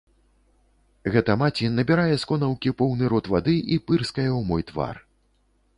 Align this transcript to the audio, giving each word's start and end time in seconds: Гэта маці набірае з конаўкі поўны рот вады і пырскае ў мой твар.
Гэта 1.15 1.31
маці 1.41 1.69
набірае 1.75 2.15
з 2.23 2.29
конаўкі 2.33 2.75
поўны 2.81 3.05
рот 3.15 3.25
вады 3.35 3.55
і 3.75 3.79
пырскае 3.91 4.29
ў 4.37 4.41
мой 4.51 4.63
твар. 4.73 4.95